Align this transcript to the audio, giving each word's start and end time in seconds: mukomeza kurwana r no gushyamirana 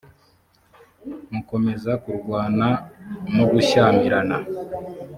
mukomeza 1.31 1.91
kurwana 2.03 2.67
r 2.75 2.77
no 3.35 3.45
gushyamirana 3.51 4.37